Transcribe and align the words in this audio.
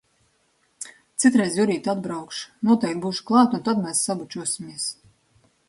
Citreiz, 1.23 1.57
Jurīt, 1.59 1.89
atbraukšu, 1.93 2.49
noteikti 2.71 3.03
būšu 3.05 3.29
klāt 3.29 3.55
un 3.59 3.65
tad 3.69 3.85
mēs 3.85 4.05
sabučosimies. 4.09 4.93